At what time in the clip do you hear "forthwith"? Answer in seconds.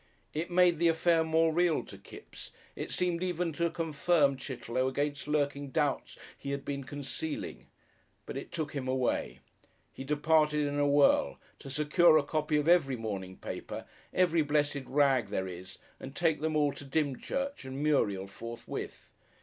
18.25-19.11